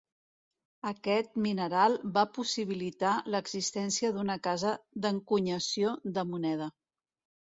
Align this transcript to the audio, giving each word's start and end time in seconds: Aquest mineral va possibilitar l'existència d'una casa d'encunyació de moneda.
Aquest 0.91 1.35
mineral 1.47 1.97
va 2.15 2.23
possibilitar 2.37 3.11
l'existència 3.35 4.11
d'una 4.15 4.37
casa 4.49 4.73
d'encunyació 5.03 5.91
de 6.17 6.27
moneda. 6.33 6.71